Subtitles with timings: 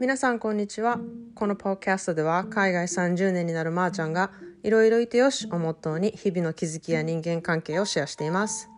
[0.00, 0.98] 皆さんこんにちは
[1.34, 4.30] このポッキャストでは海外30年になるまーちゃんが
[4.62, 8.70] いろいろいてよしをモットーに日々の気づきや人間関係をシェアしています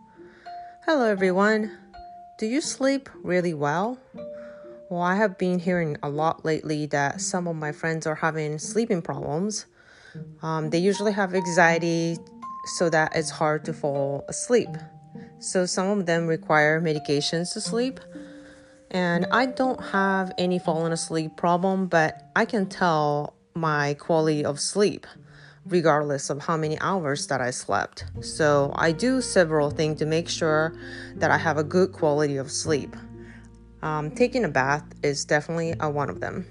[0.85, 1.69] Hello everyone
[2.41, 3.99] Do you sleep really well?
[4.89, 8.59] Well, I have been hearing a lot lately that some of my friends are having
[8.59, 9.65] sleeping problems.
[10.41, 12.17] Um, they usually have anxiety
[12.75, 14.67] so that it's hard to fall asleep.
[15.39, 18.01] So some of them require medications to sleep.
[18.92, 24.58] And I don't have any falling asleep problem, but I can tell my quality of
[24.60, 25.06] sleep
[25.66, 28.04] regardless of how many hours that I slept.
[28.22, 30.74] So I do several things to make sure
[31.16, 32.96] that I have a good quality of sleep.
[33.82, 36.46] Um, taking a bath is definitely a one of them.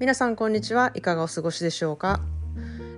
[0.00, 2.22] 皆さんこんにちはいかがお過ごしでしょうか、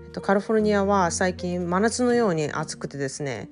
[0.05, 3.49] えっと、カリフォルニアは最近真夏のように暑くてですね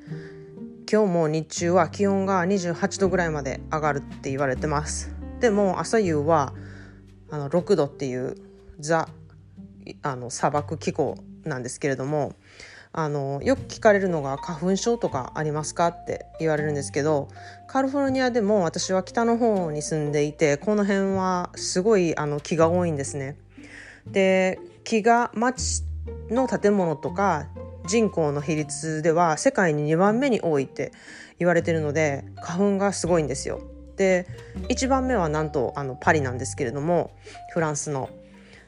[0.92, 6.54] 今日も日中は気温が28度ぐらいまで上がるって言われてますでも朝夕は
[7.32, 8.36] あの6度っていう
[8.80, 9.10] ザ
[10.04, 12.34] あの砂漠気候なんですけれども
[12.94, 17.30] あのよく聞かれるのが花粉症とかありますかって言われるんですけど
[17.68, 23.38] カリフォルニアでも私は北の方に住んでいてこの辺はすごいあの木が多いんですね。
[24.08, 25.84] で木が町
[26.30, 27.48] の建物とか
[27.88, 30.92] 人口の比率では世界に2番目に多いって
[31.40, 33.62] 言われてるので花粉がすごいんですよ。
[33.98, 34.28] で
[34.70, 37.12] 1番目はなんとあのパリなんですけれども
[37.54, 38.10] フランスの。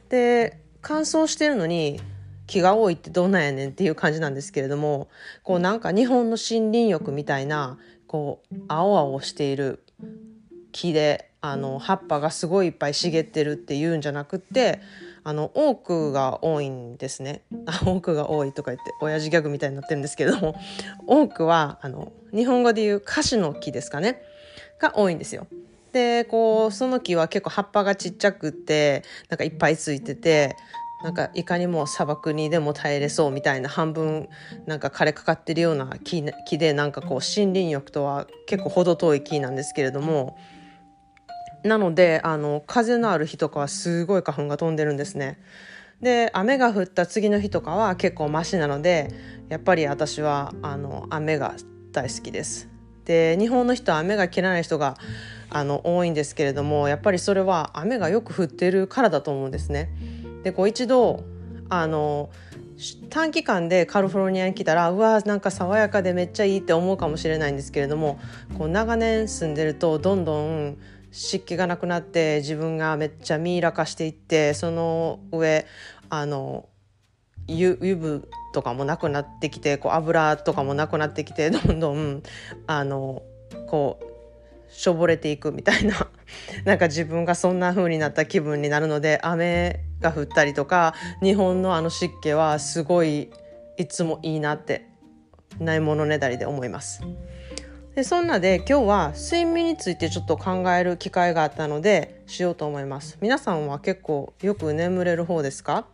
[0.08, 2.00] で乾燥してるのに
[2.46, 5.08] 木が多いってどんなんやねんっていう感じなんですけれども
[5.42, 9.84] こうなんか日本の森林浴みたいなこう青々している
[10.72, 14.80] 木であの葉っぱがすごいいっぱい茂ってるっていうんじゃなくって
[15.22, 17.42] あの多くが多いんですね。
[17.84, 20.56] 多くが多いとか言って親父ギャグみたいになってるんですけれども
[21.06, 24.22] 多くはあの日本語で言うカシの木ですかね。
[24.80, 25.46] が多いんですよ。
[25.92, 30.56] でこうその木は結構葉っぱがちっちゃくってなんかいっぱいついてて
[31.02, 34.28] なんかいかにも砂漠にでも耐えれそうみたいな半分
[34.66, 40.36] なんか枯れかかってるような木木でなんかこう森林浴とは結構程遠い木なんですけれども
[41.64, 45.38] なのであの風のある日とかはすごい花粉が飛んでるんですね。
[46.00, 49.12] で雨が降った次の日とかは結構マシなので
[49.48, 51.54] やっぱり私はあの雨が
[51.92, 52.68] 大好きです。
[53.04, 54.96] で日本の人は雨が嫌いな人が
[55.50, 59.90] あの多いんですけれどもやっぱりそれは雨がよく降ってるからだと思うんですね。
[60.44, 61.24] でこう一度
[61.68, 62.30] あの
[63.10, 68.20] 短期間でカリフォルニアに来たらうわなんか爽やかでめっちゃいいって思うかもしれないんですけれども
[68.56, 70.78] こう長年住んでるとどんどん
[71.18, 75.66] 湿気がなくなって自分がめっちゃミイラ化していってその上
[76.10, 76.68] あの
[77.48, 82.22] 油分とかもなくなってきてこう油とかもなくなってきてどんどん
[82.68, 83.22] あの
[83.66, 86.08] こうしょぼれていくみたいな
[86.64, 93.32] なんか自分がそんな風になった気分になるので雨が降ったりとか日本のあの湿気はすごい
[93.76, 94.86] いつもいいなって
[95.58, 97.02] ないものねだりで思います。
[97.98, 103.18] でそんなで今日は睡眠についてちょっと考える機会があったのでしようと思います。
[103.20, 105.84] 皆さんは結構よく眠れる方ですか？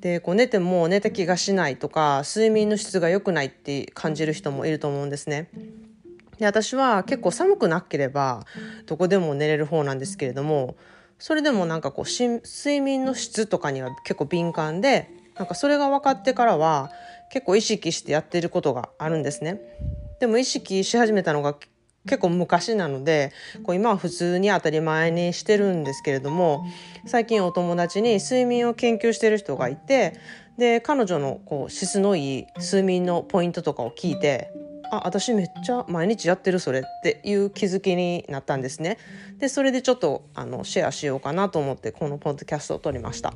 [0.00, 5.48] でこう寝ても寝た気がしないとか睡眠の質が良くないって感じる人もいると思うんですね。
[6.38, 8.44] で私は結構寒くなければ
[8.86, 10.74] どこでも寝れる方なんですけれども
[11.20, 16.90] それでもなんかこう睡眠の質とかには結構敏感でなんかそれが分かってからは
[17.30, 19.60] 結構意識してやってることがあるんですね。
[20.20, 21.56] でも意識し始めたのが
[22.06, 23.32] 結構昔なので
[23.62, 26.64] こう今は普通に当たり前にしてるんですけれども
[27.06, 30.14] 最近お友達に睡眠を研究してる人がいて
[30.56, 34.50] で彼女のこう質のいい睡眠のポイントとかを聞いて
[34.90, 38.98] あ私めっちゃ毎日やってるそれっていう気づきになったんですね。
[39.38, 43.32] でそれでちょっとあのシェアしようかなと思ってこのポッドキャストを撮りました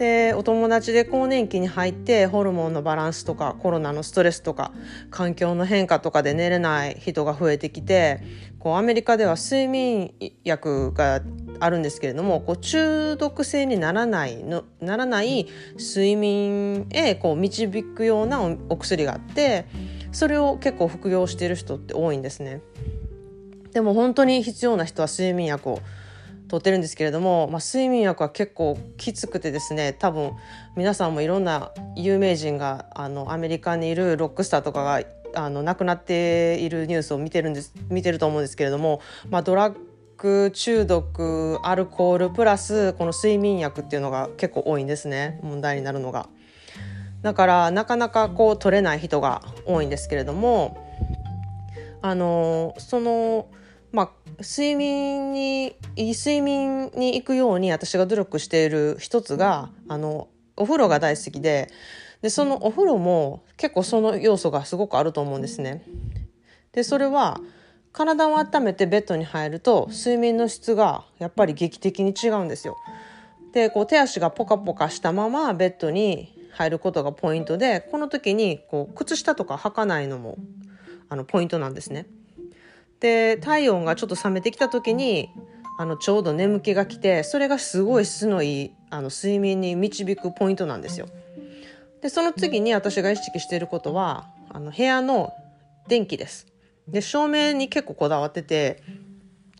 [0.00, 4.72] でお友達で更年期に入ってホルモンのバランスとかコロナのストレスとか
[5.10, 8.22] 環境の変化とかで寝れない人が増えてきて
[8.60, 11.20] こうアメリカでは睡眠薬が
[11.60, 15.46] あるんですけれどもこう中毒性にならないのならない
[15.78, 18.40] 睡眠へこう導くような
[18.70, 19.66] お薬があって
[20.12, 22.62] それを結構服用している人って多いんですね。
[23.74, 25.80] でも本当に必要な人は睡眠薬を
[26.50, 30.32] 取ってるんですけれども、まあ、睡眠薬は結構きつくてですね多分
[30.76, 35.02] 皆さんもいろんな有名人があのアメリカにいるロックスターとかが
[35.36, 39.76] あの亡くなっているニュースを見てるんです見てると思うんですけれども、まあ、ドラッ
[40.18, 46.28] グ中毒アルコールプラスこの睡眠薬っていうのが結構多いんですね問題になるのが。
[47.22, 50.88] だからなかなかこう取れない人が多いんですけれども
[52.00, 53.46] あのその
[53.92, 54.10] まあ、
[54.40, 61.70] 睡眠にいい睡眠に行くように私が努力している一つがあのお風呂が大好きで
[62.22, 65.82] でそのお風呂も結構その要素がすごくあると思うんですね。
[66.72, 67.40] でそれは
[67.92, 72.76] 体を温めてベッドに入ると睡眠の質がやっぱり劇的に違うんですよ。
[73.52, 80.36] でこう手足がポカポカしたままベッドに入ることがポイントでこの時にこう靴下とか履かないのも
[81.08, 82.06] あのポイントなんですね。
[83.00, 85.30] で体温がちょっと冷めてきた時に
[85.78, 91.08] あのちょうど眠気が来てそれがすごい質のいいあの睡眠に導くポイントなんですよ。
[92.02, 95.32] でその次に私が意識していることはあの部屋の
[95.88, 96.46] 電気です。
[96.86, 98.82] で照明に結構こだわってて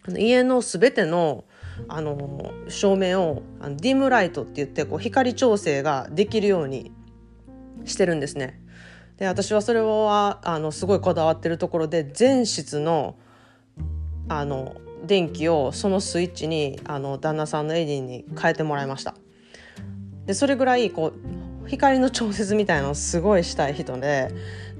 [0.07, 1.45] あの家の全ての
[1.89, 6.93] あの照明をあのディムライトって言ってこう光調整ができるように
[7.87, 8.61] してるんですね。
[9.17, 13.17] で私はそれはあのすごいこだわってるところで全室の
[14.31, 19.15] あの電気をそのスイッチにあの旦那さんのエディに変えてもらいました。
[20.27, 21.13] でそれぐらいこ
[21.65, 24.33] う光の調節みたいなのをすごいしたい人で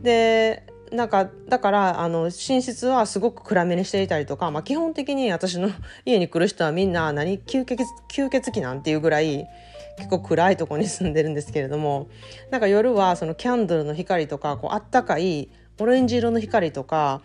[0.03, 2.31] でなんかだからあの寝
[2.63, 5.71] 室はすごく暗めにしていたりとか、まあ、基本的に私の
[6.05, 9.47] 家に来る人はみんな何吸血吸血鬼なんていうぐらい
[9.97, 12.09] 結構暗いとこに住んでるんですけれども
[12.51, 15.49] なんか夜はそのキャンドルの光とかこうあったかい
[15.81, 17.23] オレンジ色の光とか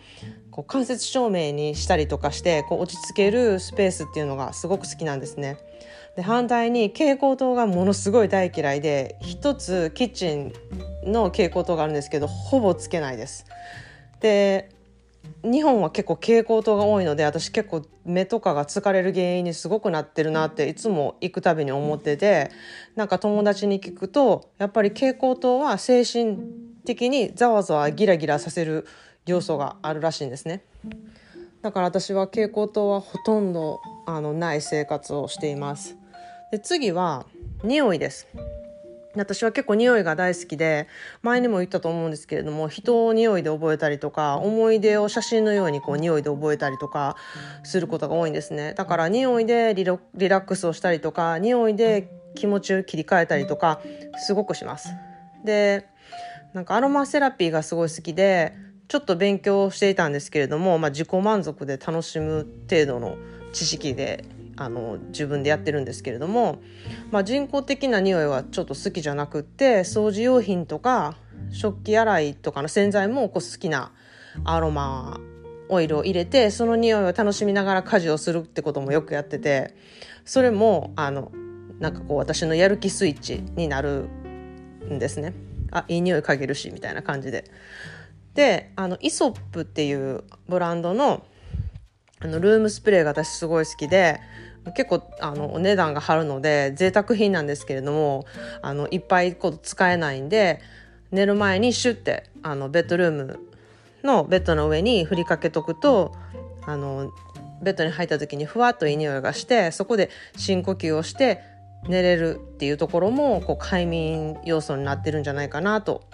[0.50, 5.58] こう間接照明にしたりとかしてこう落ち着けるスペースっていうのがすごく好きなんですね。
[6.16, 10.52] で反対に蛍光灯がものすごい大嫌いで一つキッチン
[11.04, 13.44] の蛍光灯があるんですけどほぼつけないです。
[14.20, 14.70] で
[15.42, 22.50] 日本は結構蛍光灯が多いので私結構目とかが疲れる原因にすごくなってるなっていつも行くたびに思ってて
[22.94, 26.38] なんか友達に聞くとやっぱり蛍光灯は精神
[26.86, 28.86] 的にざわざわギラギラさせる
[29.26, 30.62] 要素があるらしいんですね。
[31.60, 35.96] だから私は蛍光灯はほとんどあのない生活をしています。
[36.50, 37.26] で次は
[37.62, 38.28] 匂いです。
[39.16, 40.88] 私は結構匂いが大好きで
[41.22, 47.16] 前にも言ったと思うんですけれども人を匂いで覚えたりとか思い出を写真のようにこう匂いで覚えたりとか
[47.64, 48.74] することが多いんですね。
[48.74, 53.80] だから匂いでリラックスをしたりとか匂いで気持ちを切り替えたりとか
[54.18, 54.90] すごくします。
[55.44, 55.86] で
[56.56, 58.54] なんかアロマセラピーがすごい好きで
[58.88, 63.18] ちょっと勉強していたんですけれども、まあ、自己満足で楽しむ程度の
[63.52, 64.24] 知識で
[64.56, 66.62] あの自分でやってるんですけれども、
[67.10, 71.18] まあ、人工的な匂いはちょっと好きじゃなくって掃除用品とか
[71.50, 73.92] 食器洗いとかの洗剤もこう好きな
[74.44, 75.20] アロマ
[75.68, 79.76] オイルを入れてその匂いを楽しみながら家事をするってこともよくやってて
[80.24, 81.32] それもあの
[81.80, 84.08] なんかこう私のやる気スイッチになる
[84.88, 85.34] んですね。
[85.72, 87.44] あいい匂い嗅げるしみたいな感じで。
[88.34, 91.24] であのイソップっていうブランドの
[92.20, 94.20] あのルームスプレーが私すごい好きで
[94.74, 98.26] 結構あのお値段が張るので贅沢品なんですけれども
[98.62, 100.60] あのいっぱいこう使えないんで
[101.12, 103.40] 寝る前にシュッてあのベッドルーム
[104.02, 106.14] のベッドの上に振りかけとくと
[106.66, 107.12] あの
[107.62, 111.40] ベッドに入った時にふわっといい匂いがしてそこで深呼吸をして
[111.88, 116.04] 寝れるっていうところもこう快眠要素になってるんじゃないかなと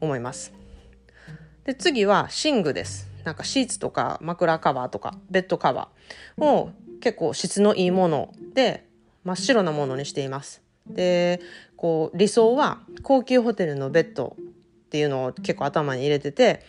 [0.00, 0.52] 思います。
[1.64, 3.08] で次は寝具です。
[3.24, 6.70] なんかシーツとか枕カバーとかベッドカバーを
[7.00, 8.86] 結構質のいいもので
[9.24, 10.62] 真っ白なものにしています。
[10.88, 11.40] で
[11.76, 14.36] こう理想は高級ホテルのベッド
[14.88, 16.62] っていうのを結構頭に入れてて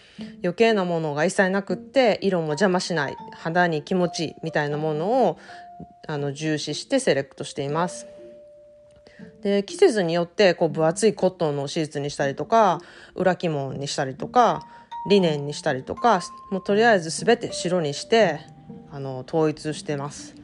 [0.43, 5.39] 余計なものが一切なくって色も邪魔しない肌に気持ちいいみたいなものを
[6.05, 8.07] あの重視してセレクトしています。
[9.41, 12.81] で季節によってこう分厚いコットンのシーツにしたりとか
[13.15, 14.67] 裏起毛にしたりとか
[15.09, 18.41] リネンにしたりとかもうとりあえず全て白にして
[18.91, 20.35] あの統一してます。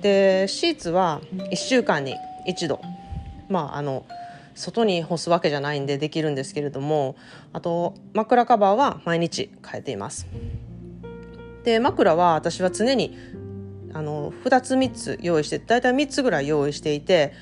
[0.00, 2.14] でシーツは1週間に
[2.48, 2.80] 1度
[3.48, 4.04] まああの
[4.54, 7.16] 外に干すわけじゃないんでできるんですけれども
[7.52, 10.26] あと枕カバーは毎日変えています。
[11.64, 13.16] で枕は私は常に
[13.94, 17.32] あの2つ3つ用意して大体3つぐらい用意していて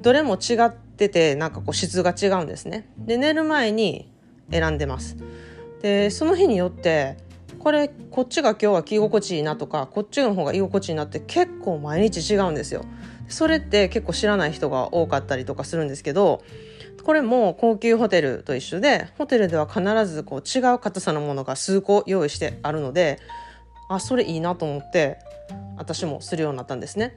[0.00, 4.10] どれも違っててなんかこう質が違うんですねで寝る前に
[4.50, 5.16] 選んでます
[5.82, 7.16] でその日によって
[7.58, 12.84] これこっちが今日は着心地いいなとかこっちの方が居心地いいなって結構毎日違うんですよ。
[13.28, 16.42] それって結構知らない人が多かったりとかするんですけど
[17.04, 23.18] これも高級ホテルと一緒でホテルでは必ずこう違う硬さのものが数個用意してあるので
[23.90, 25.18] あそれいいなと思って
[25.76, 27.16] 私もするようになったんですね。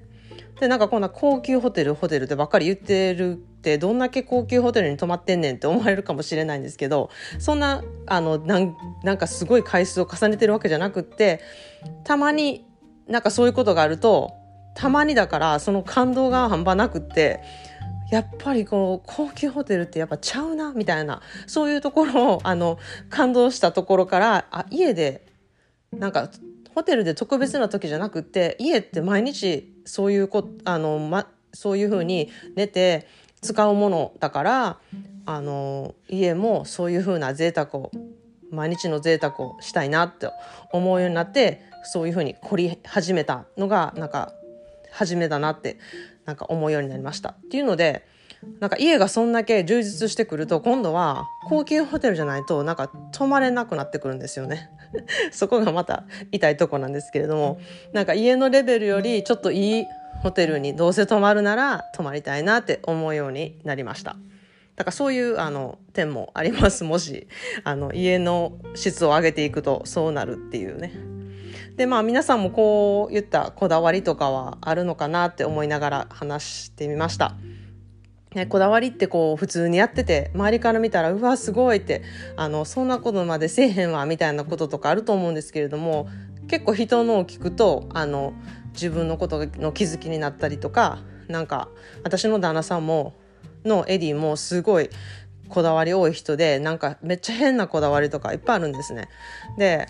[0.60, 11.42] でなんかこんな高級ホテルホテルってばっかり言ってるってどんだけ高級ホテルに泊まってんねんって思われるかもしれないんですけどそんなあのなんなんかすごい回数を重ねてるわけじゃなくって
[12.04, 12.66] たまに
[13.08, 14.34] なんかそういうことがあると
[14.76, 17.42] たまにだからその感動が半端なくって
[18.12, 22.78] やっぱりこう高級ホテルってやっぱちゃうなみたいなそういうところをあの
[23.10, 25.28] 感動したところからあ家で
[25.92, 26.30] なんか
[26.76, 33.08] ホテルで特別な時じゃなくって家って毎日そういうこあの、ま、そういうふうに寝て
[33.42, 34.78] 使うものだから
[35.26, 37.92] あの家もそういうふうな贅沢を
[38.52, 40.30] 毎日の贅沢をしたいなって
[40.72, 44.34] 思うようになってそういうふうに凝り始めたのがなんか
[44.92, 45.80] 始めだなって
[46.26, 47.30] なんか思うようになりました。
[47.30, 48.06] っていうので
[48.60, 54.70] なんか家がそんだけ充実してくると今度は高級ホテルじゃないとなんか泊まれなくなってくるんですよね。
[55.32, 57.60] そこがまた痛いとこなんですけれども
[57.94, 59.86] なんか家のレベルよりちょっといい
[60.22, 64.16] ホテルにどうせ泊まるなら泊まりたいなって思うようになりました。
[64.76, 67.28] だからそういうあの点もありますもし
[67.64, 70.94] あの家の質を上げていくとそうなるっていうね。
[71.76, 77.36] でまあ皆さんもこういったこだわりとかはあるのかなって思いながら話してみました。
[78.34, 82.02] ね、こだわりってこう普通にやってて周りから見たらうわすごいって
[82.38, 86.08] あのそんなことまでせえへんわみたいなこととかあると思うんですけれども
[86.48, 88.34] 結構人のを聞くとあの
[88.72, 91.68] 自分のことの気づきになったりとかなんか
[92.04, 93.16] 私の旦那さんも
[93.66, 94.90] のエディもすごい
[95.50, 99.10] こだわり多い人でなんかめっちゃ変なこだわりとかいっぱいあるんですね。
[99.58, 99.88] で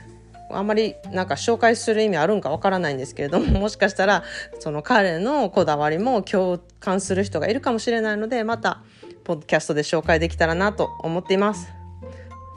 [0.58, 4.24] あんまりなんか紹介する意味あるんかわからないんですけれども もしかしたら
[4.60, 8.82] その彼のこだわりも共感する人がいるかもしれないのでまた
[9.24, 11.68] ポッドキャストで紹介できたらなと思っています。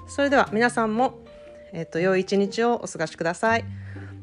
[0.07, 1.15] それでは皆さんも、
[1.73, 3.65] えっと、良い一日をお過ごしください。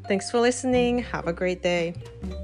[0.08, 1.04] Thanks for listening.
[1.04, 2.41] Have a great day.